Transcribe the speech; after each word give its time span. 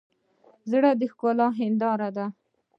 زړه 0.71 0.91
د 0.99 1.01
ښکلا 1.11 1.47
هنداره 1.59 2.09
ده. 2.17 2.25